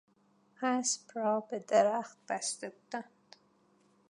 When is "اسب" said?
0.63-1.01